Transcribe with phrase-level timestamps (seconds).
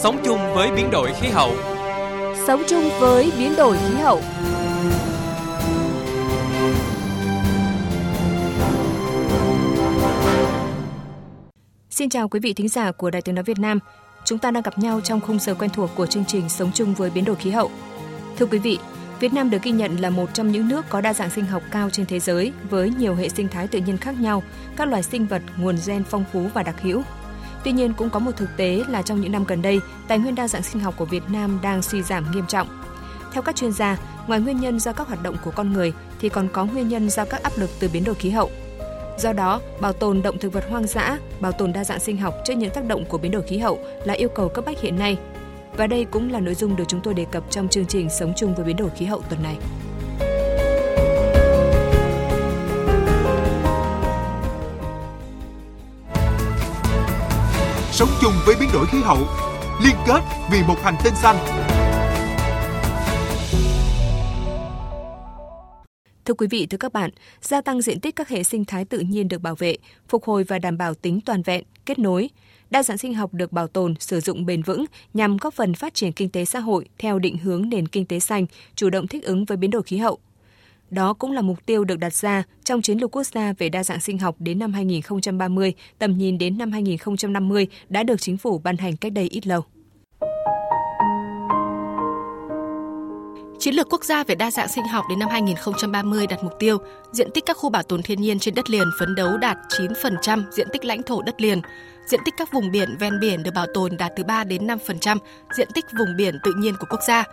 [0.00, 1.52] Sống chung với biến đổi khí hậu.
[2.46, 4.20] Sống chung với biến đổi khí hậu.
[11.90, 13.78] Xin chào quý vị thính giả của Đài Tiếng nói Việt Nam.
[14.24, 16.94] Chúng ta đang gặp nhau trong khung giờ quen thuộc của chương trình Sống chung
[16.94, 17.70] với biến đổi khí hậu.
[18.38, 18.78] Thưa quý vị,
[19.20, 21.62] Việt Nam được ghi nhận là một trong những nước có đa dạng sinh học
[21.70, 24.42] cao trên thế giới với nhiều hệ sinh thái tự nhiên khác nhau,
[24.76, 27.02] các loài sinh vật nguồn gen phong phú và đặc hữu.
[27.64, 30.34] Tuy nhiên cũng có một thực tế là trong những năm gần đây, tài nguyên
[30.34, 32.68] đa dạng sinh học của Việt Nam đang suy giảm nghiêm trọng.
[33.32, 36.28] Theo các chuyên gia, ngoài nguyên nhân do các hoạt động của con người thì
[36.28, 38.50] còn có nguyên nhân do các áp lực từ biến đổi khí hậu.
[39.18, 42.34] Do đó, bảo tồn động thực vật hoang dã, bảo tồn đa dạng sinh học
[42.44, 44.98] trước những tác động của biến đổi khí hậu là yêu cầu cấp bách hiện
[44.98, 45.18] nay.
[45.78, 48.32] Và đây cũng là nội dung được chúng tôi đề cập trong chương trình Sống
[48.36, 49.56] chung với biến đổi khí hậu tuần này.
[57.92, 59.18] Sống chung với biến đổi khí hậu,
[59.84, 60.20] liên kết
[60.52, 61.36] vì một hành tinh xanh.
[66.24, 67.10] Thưa quý vị, thưa các bạn,
[67.40, 69.76] gia tăng diện tích các hệ sinh thái tự nhiên được bảo vệ,
[70.08, 72.30] phục hồi và đảm bảo tính toàn vẹn, kết nối,
[72.70, 75.94] đa dạng sinh học được bảo tồn, sử dụng bền vững nhằm góp phần phát
[75.94, 79.24] triển kinh tế xã hội theo định hướng nền kinh tế xanh, chủ động thích
[79.24, 80.18] ứng với biến đổi khí hậu.
[80.90, 83.84] Đó cũng là mục tiêu được đặt ra trong chiến lược quốc gia về đa
[83.84, 88.58] dạng sinh học đến năm 2030, tầm nhìn đến năm 2050 đã được chính phủ
[88.58, 89.64] ban hành cách đây ít lâu.
[93.58, 96.78] Chiến lược quốc gia về đa dạng sinh học đến năm 2030 đặt mục tiêu
[97.12, 100.42] diện tích các khu bảo tồn thiên nhiên trên đất liền phấn đấu đạt 9%
[100.50, 101.60] diện tích lãnh thổ đất liền,
[102.06, 105.18] diện tích các vùng biển ven biển được bảo tồn đạt từ 3 đến 5%
[105.56, 107.24] diện tích vùng biển tự nhiên của quốc gia.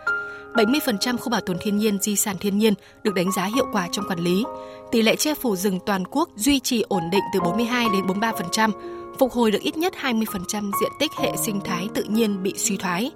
[0.54, 3.88] 70% khu bảo tồn thiên nhiên di sản thiên nhiên được đánh giá hiệu quả
[3.92, 4.44] trong quản lý.
[4.92, 8.70] Tỷ lệ che phủ rừng toàn quốc duy trì ổn định từ 42 đến 43%,
[9.18, 12.76] phục hồi được ít nhất 20% diện tích hệ sinh thái tự nhiên bị suy
[12.76, 13.10] thoái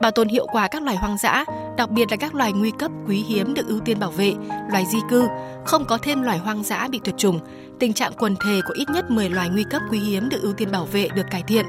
[0.00, 1.44] bảo tồn hiệu quả các loài hoang dã,
[1.76, 4.34] đặc biệt là các loài nguy cấp quý hiếm được ưu tiên bảo vệ,
[4.70, 5.28] loài di cư,
[5.64, 7.40] không có thêm loài hoang dã bị tuyệt chủng.
[7.78, 10.52] Tình trạng quần thể của ít nhất 10 loài nguy cấp quý hiếm được ưu
[10.52, 11.66] tiên bảo vệ được cải thiện.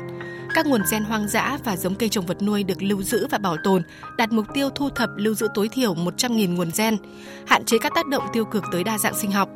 [0.54, 3.38] Các nguồn gen hoang dã và giống cây trồng vật nuôi được lưu giữ và
[3.38, 3.84] bảo tồn,
[4.18, 6.98] đạt mục tiêu thu thập lưu giữ tối thiểu 100.000 nguồn gen,
[7.48, 9.50] hạn chế các tác động tiêu cực tới đa dạng sinh học.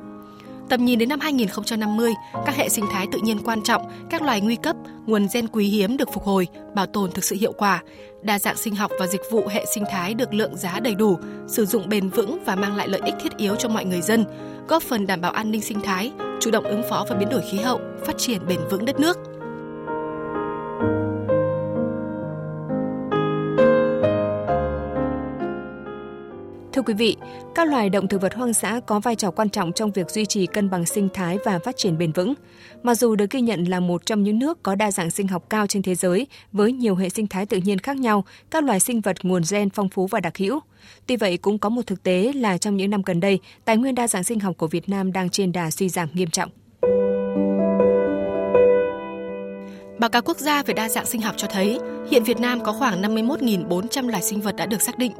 [0.74, 2.14] Tầm nhìn đến năm 2050,
[2.46, 4.76] các hệ sinh thái tự nhiên quan trọng, các loài nguy cấp,
[5.06, 7.84] nguồn gen quý hiếm được phục hồi, bảo tồn thực sự hiệu quả,
[8.22, 11.18] đa dạng sinh học và dịch vụ hệ sinh thái được lượng giá đầy đủ,
[11.48, 14.26] sử dụng bền vững và mang lại lợi ích thiết yếu cho mọi người dân,
[14.68, 17.42] góp phần đảm bảo an ninh sinh thái, chủ động ứng phó với biến đổi
[17.52, 19.18] khí hậu, phát triển bền vững đất nước.
[26.84, 27.18] Quý vị,
[27.56, 30.26] các loài động thực vật hoang dã có vai trò quan trọng trong việc duy
[30.26, 32.34] trì cân bằng sinh thái và phát triển bền vững.
[32.84, 35.44] Mặc dù được ghi nhận là một trong những nước có đa dạng sinh học
[35.50, 38.80] cao trên thế giới với nhiều hệ sinh thái tự nhiên khác nhau, các loài
[38.80, 40.60] sinh vật nguồn gen phong phú và đặc hữu.
[41.08, 43.96] Tuy vậy cũng có một thực tế là trong những năm gần đây, tài nguyên
[43.96, 46.50] đa dạng sinh học của Việt Nam đang trên đà suy giảm nghiêm trọng.
[50.00, 51.80] Báo cáo quốc gia về đa dạng sinh học cho thấy,
[52.12, 55.12] hiện Việt Nam có khoảng 51.400 loài sinh vật đã được xác định.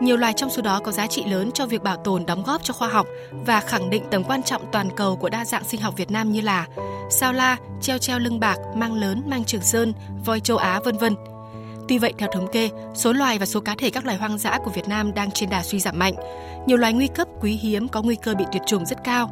[0.00, 2.64] Nhiều loài trong số đó có giá trị lớn cho việc bảo tồn đóng góp
[2.64, 3.06] cho khoa học
[3.46, 6.32] và khẳng định tầm quan trọng toàn cầu của đa dạng sinh học Việt Nam
[6.32, 6.66] như là
[7.10, 9.92] sao la, treo treo lưng bạc, mang lớn, mang trường sơn,
[10.24, 11.14] voi châu Á vân vân.
[11.88, 14.58] Tuy vậy, theo thống kê, số loài và số cá thể các loài hoang dã
[14.64, 16.14] của Việt Nam đang trên đà suy giảm mạnh.
[16.66, 19.30] Nhiều loài nguy cấp quý hiếm có nguy cơ bị tuyệt chủng rất cao.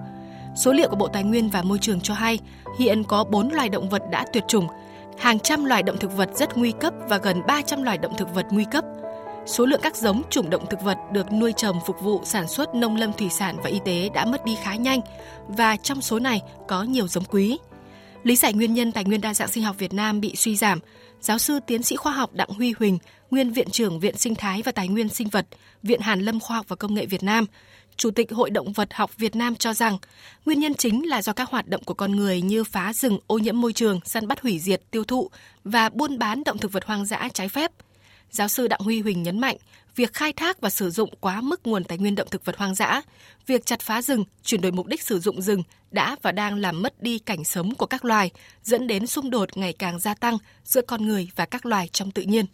[0.57, 2.39] Số liệu của Bộ Tài nguyên và Môi trường cho hay,
[2.79, 4.69] hiện có 4 loài động vật đã tuyệt chủng,
[5.19, 8.35] hàng trăm loài động thực vật rất nguy cấp và gần 300 loài động thực
[8.35, 8.85] vật nguy cấp–
[9.47, 12.75] số lượng các giống chủng động thực vật được nuôi trồng phục vụ sản xuất
[12.75, 15.01] nông lâm thủy sản và y tế đã mất đi khá nhanh
[15.49, 17.59] và trong số này có nhiều giống quý.
[18.23, 20.79] Lý giải nguyên nhân tài nguyên đa dạng sinh học Việt Nam bị suy giảm,
[21.21, 22.99] giáo sư tiến sĩ khoa học Đặng Huy Huỳnh,
[23.31, 25.47] nguyên viện trưởng Viện Sinh thái và Tài nguyên sinh vật,
[25.83, 27.47] Viện Hàn lâm Khoa học và Công nghệ Việt Nam,
[27.97, 29.99] Chủ tịch Hội động vật học Việt Nam cho rằng,
[30.47, 33.39] nguyên nhân chính là do các hoạt động của con người như phá rừng, ô
[33.39, 35.31] nhiễm môi trường, săn bắt hủy diệt, tiêu thụ
[35.65, 37.71] và buôn bán động thực vật hoang dã trái phép–
[38.35, 39.57] Giáo sư Đặng Huy Huỳnh nhấn mạnh,
[39.97, 42.75] việc khai thác và sử dụng quá mức nguồn tài nguyên động thực vật hoang
[42.75, 43.03] dã,
[43.47, 46.83] việc chặt phá rừng, chuyển đổi mục đích sử dụng rừng đã và đang làm
[46.83, 48.31] mất đi cảnh sống của các loài,
[48.63, 52.11] dẫn đến xung đột ngày càng gia tăng giữa con người và các loài trong
[52.11, 52.47] tự nhiên.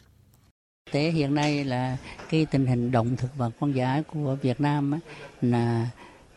[0.93, 1.97] Thế hiện nay là
[2.31, 4.99] cái tình hình động thực vật hoang dã của Việt Nam
[5.43, 5.88] là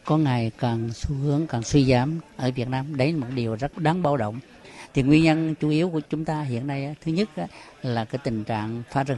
[0.05, 2.97] có ngày càng xu hướng càng suy giảm ở Việt Nam.
[2.97, 4.39] Đấy là một điều rất đáng báo động
[4.93, 7.29] thì nguyên nhân chủ yếu của chúng ta hiện nay thứ nhất
[7.81, 9.17] là cái tình trạng phá rừng.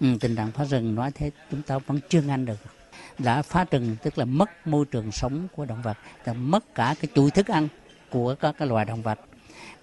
[0.00, 2.58] Ừ, tình trạng phá rừng nói thế chúng ta vẫn chưa ngăn được.
[3.18, 6.94] Đã phá rừng tức là mất môi trường sống của động vật là mất cả
[7.00, 7.68] cái chuỗi thức ăn
[8.10, 9.20] của các cái loài động vật.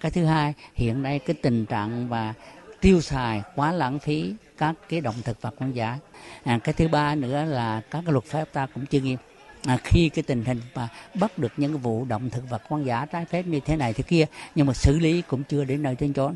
[0.00, 2.34] Cái thứ hai hiện nay cái tình trạng và
[2.80, 5.98] tiêu xài quá lãng phí các cái động thực vật hoang dã.
[6.44, 9.18] À, cái thứ ba nữa là các cái luật pháp ta cũng chưa nghiêm
[9.64, 12.86] à, khi cái tình hình mà bắt được những cái vụ động thực vật hoang
[12.86, 15.82] dã trái phép như thế này thế kia nhưng mà xử lý cũng chưa đến
[15.82, 16.34] nơi đến chốn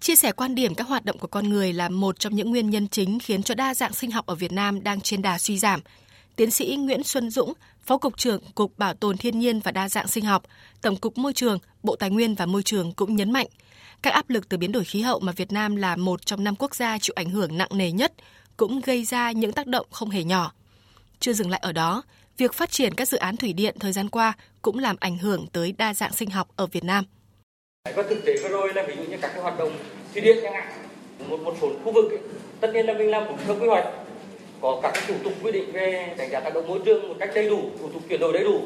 [0.00, 2.70] Chia sẻ quan điểm các hoạt động của con người là một trong những nguyên
[2.70, 5.58] nhân chính khiến cho đa dạng sinh học ở Việt Nam đang trên đà suy
[5.58, 5.80] giảm.
[6.36, 7.52] Tiến sĩ Nguyễn Xuân Dũng,
[7.82, 10.42] Phó Cục trưởng Cục Bảo tồn Thiên nhiên và Đa dạng sinh học,
[10.80, 13.46] Tổng cục Môi trường, Bộ Tài nguyên và Môi trường cũng nhấn mạnh,
[14.02, 16.56] các áp lực từ biến đổi khí hậu mà Việt Nam là một trong năm
[16.56, 18.12] quốc gia chịu ảnh hưởng nặng nề nhất
[18.56, 20.52] cũng gây ra những tác động không hề nhỏ.
[21.20, 22.02] Chưa dừng lại ở đó,
[22.36, 24.32] việc phát triển các dự án thủy điện thời gian qua
[24.62, 27.04] cũng làm ảnh hưởng tới đa dạng sinh học ở Việt Nam.
[27.94, 29.72] Và thực tế vừa rồi là ví dụ như các cái hoạt động
[30.12, 30.68] thủy điện chẳng hạn,
[31.28, 32.18] một một số khu vực ấy,
[32.60, 33.84] tất nhiên là mình làm cũng theo quy hoạch,
[34.60, 37.14] có các cái thủ tục quy định về đánh giá tác động môi trường một
[37.20, 38.60] cách đầy đủ, thủ tục chuyển đổi đầy đủ.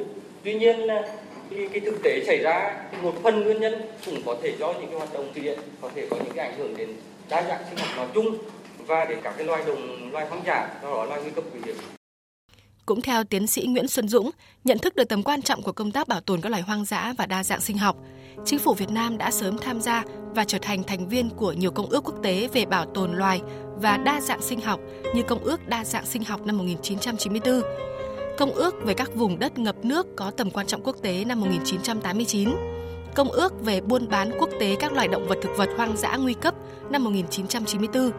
[0.45, 1.03] Tuy nhiên là
[1.51, 4.73] cái, cái thực tế xảy ra thì một phần nguyên nhân cũng có thể do
[4.73, 6.89] những cái hoạt động thủy điện có thể có những cái ảnh hưởng đến
[7.29, 8.39] đa dạng sinh học nói chung
[8.79, 11.61] và đến các cái loài đồng loài hoang dã do đó loài nguy cấp quý
[11.65, 11.77] hiếm
[12.87, 14.31] cũng theo tiến sĩ Nguyễn Xuân Dũng,
[14.65, 17.15] nhận thức được tầm quan trọng của công tác bảo tồn các loài hoang dã
[17.19, 17.97] và đa dạng sinh học,
[18.45, 20.05] chính phủ Việt Nam đã sớm tham gia
[20.35, 23.41] và trở thành thành viên của nhiều công ước quốc tế về bảo tồn loài
[23.77, 24.81] và đa dạng sinh học
[25.15, 27.63] như Công ước Đa dạng sinh học năm 1994,
[28.37, 31.41] Công ước về các vùng đất ngập nước có tầm quan trọng quốc tế năm
[31.41, 32.51] 1989,
[33.15, 36.17] Công ước về buôn bán quốc tế các loài động vật thực vật hoang dã
[36.17, 36.55] nguy cấp
[36.91, 38.11] năm 1994.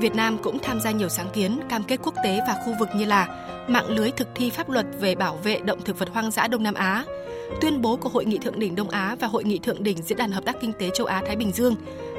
[0.00, 2.88] Việt Nam cũng tham gia nhiều sáng kiến, cam kết quốc tế và khu vực
[2.96, 3.28] như là
[3.68, 6.62] mạng lưới thực thi pháp luật về bảo vệ động thực vật hoang dã Đông
[6.62, 7.04] Nam Á,
[7.60, 10.18] tuyên bố của Hội nghị Thượng đỉnh Đông Á và Hội nghị Thượng đỉnh Diễn
[10.18, 11.76] đàn Hợp tác Kinh tế Châu Á-Thái Bình Dương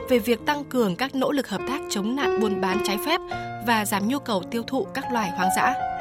[0.09, 3.21] về việc tăng cường các nỗ lực hợp tác chống nạn buôn bán trái phép
[3.67, 5.92] và giảm nhu cầu tiêu thụ các loài hoang dã.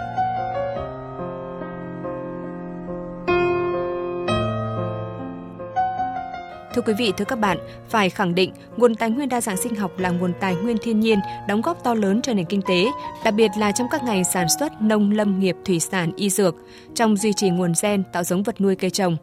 [6.75, 7.59] Thưa quý vị, thưa các bạn,
[7.89, 11.01] phải khẳng định nguồn tài nguyên đa dạng sinh học là nguồn tài nguyên thiên
[11.01, 12.87] nhiên đóng góp to lớn cho nền kinh tế,
[13.25, 16.55] đặc biệt là trong các ngành sản xuất, nông lâm nghiệp, thủy sản, y dược,
[16.95, 19.17] trong duy trì nguồn gen, tạo giống vật nuôi cây trồng.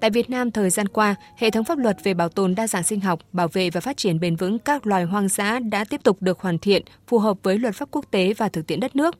[0.00, 2.82] Tại Việt Nam thời gian qua, hệ thống pháp luật về bảo tồn đa dạng
[2.82, 6.00] sinh học, bảo vệ và phát triển bền vững các loài hoang dã đã tiếp
[6.04, 8.96] tục được hoàn thiện, phù hợp với luật pháp quốc tế và thực tiễn đất
[8.96, 9.14] nước.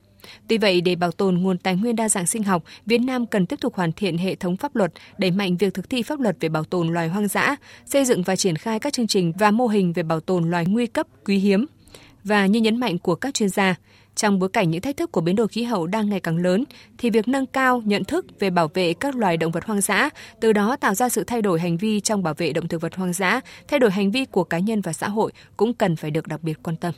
[0.48, 3.46] Tuy vậy, để bảo tồn nguồn tài nguyên đa dạng sinh học, Việt Nam cần
[3.46, 6.36] tiếp tục hoàn thiện hệ thống pháp luật, đẩy mạnh việc thực thi pháp luật
[6.40, 7.56] về bảo tồn loài hoang dã,
[7.86, 10.66] xây dựng và triển khai các chương trình và mô hình về bảo tồn loài
[10.66, 11.66] nguy cấp, quý hiếm.
[12.24, 13.74] Và như nhấn mạnh của các chuyên gia,
[14.14, 16.64] trong bối cảnh những thách thức của biến đổi khí hậu đang ngày càng lớn,
[16.98, 20.10] thì việc nâng cao nhận thức về bảo vệ các loài động vật hoang dã,
[20.40, 22.94] từ đó tạo ra sự thay đổi hành vi trong bảo vệ động thực vật
[22.94, 26.10] hoang dã, thay đổi hành vi của cá nhân và xã hội cũng cần phải
[26.10, 26.94] được đặc biệt quan tâm.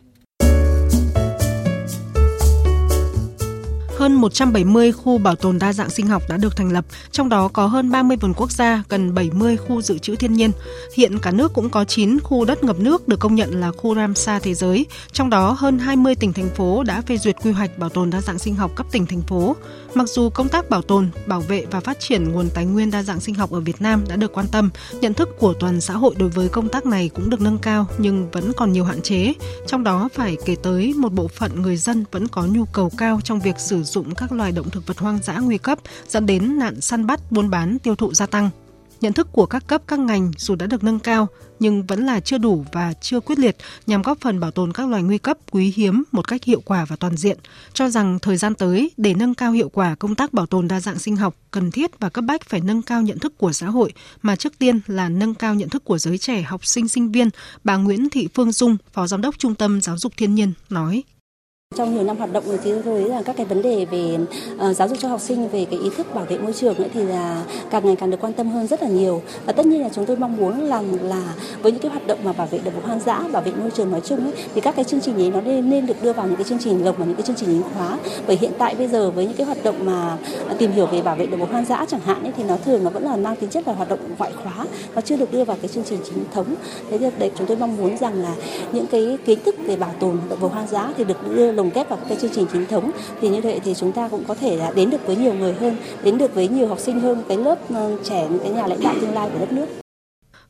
[4.01, 7.49] Hơn 170 khu bảo tồn đa dạng sinh học đã được thành lập, trong đó
[7.49, 10.51] có hơn 30 vườn quốc gia, gần 70 khu dự trữ thiên nhiên.
[10.95, 13.95] Hiện cả nước cũng có 9 khu đất ngập nước được công nhận là khu
[13.95, 17.79] Ramsar thế giới, trong đó hơn 20 tỉnh thành phố đã phê duyệt quy hoạch
[17.79, 19.57] bảo tồn đa dạng sinh học cấp tỉnh thành phố.
[19.95, 23.03] Mặc dù công tác bảo tồn, bảo vệ và phát triển nguồn tài nguyên đa
[23.03, 24.71] dạng sinh học ở Việt Nam đã được quan tâm,
[25.01, 27.87] nhận thức của toàn xã hội đối với công tác này cũng được nâng cao
[27.99, 29.33] nhưng vẫn còn nhiều hạn chế.
[29.67, 33.21] Trong đó phải kể tới một bộ phận người dân vẫn có nhu cầu cao
[33.25, 35.79] trong việc sử dụng dụng các loài động thực vật hoang dã nguy cấp
[36.09, 38.51] dẫn đến nạn săn bắt, buôn bán, tiêu thụ gia tăng.
[39.01, 41.29] Nhận thức của các cấp các ngành dù đã được nâng cao
[41.59, 44.89] nhưng vẫn là chưa đủ và chưa quyết liệt nhằm góp phần bảo tồn các
[44.89, 47.39] loài nguy cấp quý hiếm một cách hiệu quả và toàn diện.
[47.75, 50.81] Cho rằng thời gian tới để nâng cao hiệu quả công tác bảo tồn đa
[50.81, 53.67] dạng sinh học cần thiết và cấp bách phải nâng cao nhận thức của xã
[53.67, 57.13] hội mà trước tiên là nâng cao nhận thức của giới trẻ học sinh sinh
[57.13, 57.29] viên.
[57.65, 61.03] Bà Nguyễn Thị Phương Dung, Phó Giám đốc Trung tâm Giáo dục Thiên nhiên nói.
[61.77, 64.19] Trong nhiều năm hoạt động thì tôi thấy là các cái vấn đề về
[64.71, 66.89] uh, giáo dục cho học sinh về cái ý thức bảo vệ môi trường nữa
[66.95, 69.23] thì là càng ngày càng được quan tâm hơn rất là nhiều.
[69.47, 72.19] Và tất nhiên là chúng tôi mong muốn rằng là với những cái hoạt động
[72.25, 74.61] mà bảo vệ động vật hoang dã, bảo vệ môi trường nói chung ấy, thì
[74.61, 76.85] các cái chương trình ấy nó nên, nên được đưa vào những cái chương trình
[76.85, 77.99] lồng vào những cái chương trình chính khóa.
[78.27, 80.17] Bởi hiện tại bây giờ với những cái hoạt động mà
[80.59, 82.85] tìm hiểu về bảo vệ động vật hoang dã chẳng hạn ấy, thì nó thường
[82.85, 85.45] nó vẫn là mang tính chất là hoạt động ngoại khóa và chưa được đưa
[85.45, 86.55] vào cái chương trình chính thống.
[86.91, 88.35] Thế thì để chúng tôi mong muốn rằng là
[88.73, 91.71] những cái kiến thức về bảo tồn động vật hoang dã thì được đưa lồng
[91.75, 92.91] ghép vào cái chương trình chính thống
[93.21, 95.53] thì như vậy thì chúng ta cũng có thể là đến được với nhiều người
[95.53, 98.67] hơn, đến được với nhiều học sinh hơn cái lớp ờ, trẻ những cái nhà
[98.67, 99.80] lãnh đạo tương lai của đất nước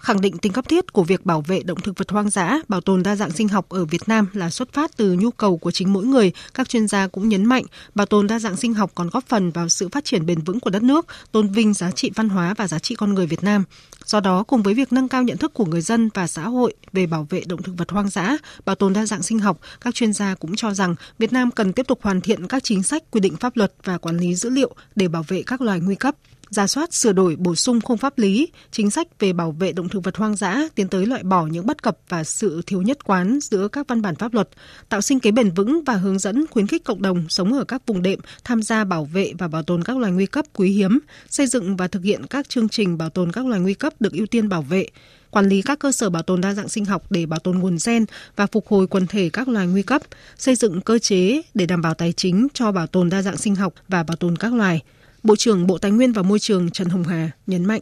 [0.01, 2.81] khẳng định tính cấp thiết của việc bảo vệ động thực vật hoang dã, bảo
[2.81, 5.71] tồn đa dạng sinh học ở Việt Nam là xuất phát từ nhu cầu của
[5.71, 6.33] chính mỗi người.
[6.55, 7.65] Các chuyên gia cũng nhấn mạnh,
[7.95, 10.61] bảo tồn đa dạng sinh học còn góp phần vào sự phát triển bền vững
[10.61, 13.45] của đất nước, tôn vinh giá trị văn hóa và giá trị con người Việt
[13.45, 13.65] Nam.
[14.05, 16.75] Do đó, cùng với việc nâng cao nhận thức của người dân và xã hội
[16.93, 19.95] về bảo vệ động thực vật hoang dã, bảo tồn đa dạng sinh học, các
[19.95, 23.03] chuyên gia cũng cho rằng Việt Nam cần tiếp tục hoàn thiện các chính sách
[23.11, 25.95] quy định pháp luật và quản lý dữ liệu để bảo vệ các loài nguy
[25.95, 26.15] cấp
[26.51, 29.89] ra soát sửa đổi bổ sung khung pháp lý, chính sách về bảo vệ động
[29.89, 33.05] thực vật hoang dã, tiến tới loại bỏ những bất cập và sự thiếu nhất
[33.05, 34.49] quán giữa các văn bản pháp luật,
[34.89, 37.83] tạo sinh kế bền vững và hướng dẫn khuyến khích cộng đồng sống ở các
[37.87, 40.99] vùng đệm tham gia bảo vệ và bảo tồn các loài nguy cấp quý hiếm,
[41.29, 44.13] xây dựng và thực hiện các chương trình bảo tồn các loài nguy cấp được
[44.13, 44.87] ưu tiên bảo vệ,
[45.31, 47.77] quản lý các cơ sở bảo tồn đa dạng sinh học để bảo tồn nguồn
[47.87, 48.05] gen
[48.37, 50.03] và phục hồi quần thể các loài nguy cấp,
[50.39, 53.55] xây dựng cơ chế để đảm bảo tài chính cho bảo tồn đa dạng sinh
[53.55, 54.83] học và bảo tồn các loài.
[55.23, 57.81] Bộ trưởng Bộ Tài nguyên và Môi trường Trần Hồng Hà nhấn mạnh.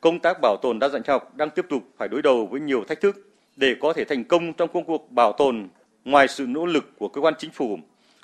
[0.00, 2.60] Công tác bảo tồn đa dạng sinh học đang tiếp tục phải đối đầu với
[2.60, 3.16] nhiều thách thức
[3.56, 5.68] để có thể thành công trong công cuộc bảo tồn.
[6.04, 7.78] Ngoài sự nỗ lực của cơ quan chính phủ,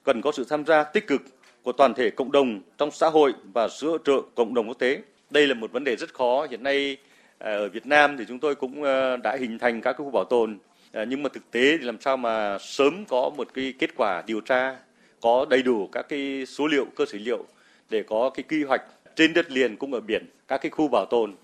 [0.05, 1.23] cần có sự tham gia tích cực
[1.63, 4.79] của toàn thể cộng đồng trong xã hội và sự hỗ trợ cộng đồng quốc
[4.79, 5.03] tế.
[5.31, 6.47] Đây là một vấn đề rất khó.
[6.51, 6.97] Hiện nay
[7.39, 10.25] à, ở Việt Nam thì chúng tôi cũng à, đã hình thành các khu bảo
[10.25, 10.59] tồn,
[10.93, 14.23] à, nhưng mà thực tế thì làm sao mà sớm có một cái kết quả
[14.27, 14.77] điều tra,
[15.21, 17.45] có đầy đủ các cái số liệu, cơ sở liệu
[17.91, 18.83] để có cái quy hoạch
[19.17, 21.35] trên đất liền cũng ở biển các cái khu bảo tồn.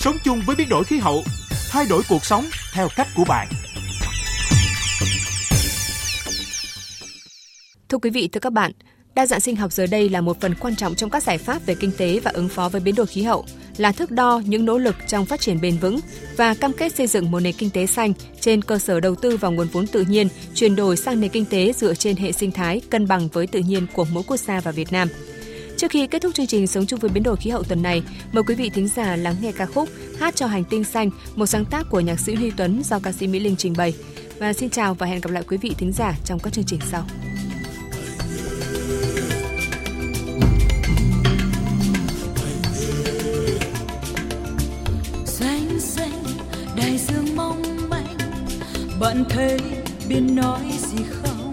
[0.00, 1.22] Sống chung với biến đổi khí hậu,
[1.70, 2.44] thay đổi cuộc sống
[2.74, 3.48] theo cách của bạn.
[7.88, 8.72] Thưa quý vị, thưa các bạn,
[9.14, 11.66] đa dạng sinh học giờ đây là một phần quan trọng trong các giải pháp
[11.66, 13.44] về kinh tế và ứng phó với biến đổi khí hậu,
[13.82, 16.00] là thước đo những nỗ lực trong phát triển bền vững
[16.36, 19.36] và cam kết xây dựng một nền kinh tế xanh trên cơ sở đầu tư
[19.36, 22.50] vào nguồn vốn tự nhiên, chuyển đổi sang nền kinh tế dựa trên hệ sinh
[22.50, 25.08] thái cân bằng với tự nhiên của mỗi quốc gia và Việt Nam.
[25.76, 28.02] Trước khi kết thúc chương trình Sống chung với biến đổi khí hậu tuần này,
[28.32, 31.46] mời quý vị thính giả lắng nghe ca khúc Hát cho hành tinh xanh, một
[31.46, 33.94] sáng tác của nhạc sĩ Huy Tuấn do ca sĩ Mỹ Linh trình bày.
[34.38, 36.80] Và xin chào và hẹn gặp lại quý vị thính giả trong các chương trình
[36.90, 37.04] sau.
[49.12, 49.58] Bạn thấy
[50.08, 51.50] biết nói gì không?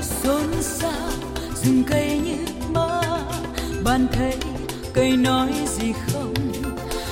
[0.00, 1.10] Xôn xao,
[1.54, 2.36] rừng cây như
[2.72, 3.02] mơ,
[3.84, 4.36] bạn thấy
[4.94, 6.34] cây nói gì không?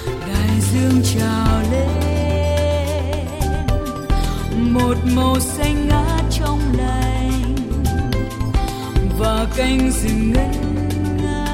[0.07, 3.27] Đại dương trào lên,
[4.73, 7.55] một màu xanh ngát trong lành,
[9.19, 10.89] và cánh rừng ngân
[11.23, 11.47] nga,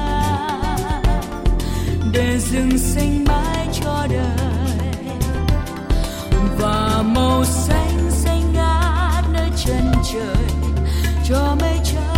[2.13, 4.50] để rừng xanh mãi cho đời
[6.61, 10.45] và màu xanh xanh ngát nơi chân trời
[11.29, 12.10] cho mây trắng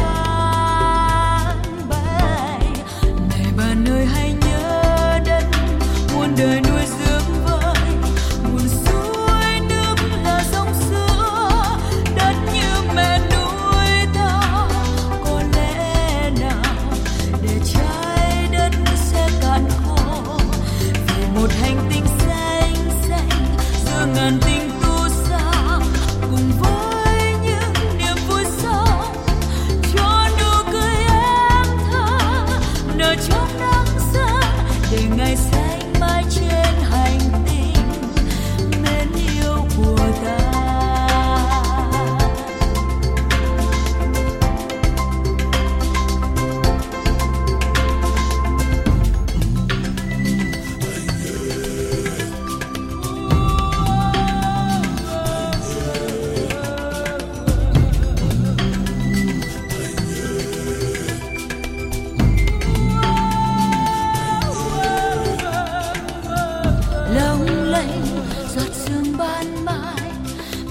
[67.88, 68.26] lông
[68.56, 70.12] giọt sương ban mai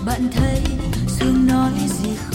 [0.06, 0.60] bạn thấy
[1.08, 2.31] sương nói gì không?